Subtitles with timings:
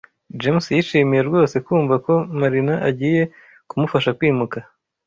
[0.39, 3.23] James yishimiye rwose kumva ko Marina agiye
[3.69, 4.57] kumufasha kwimuka.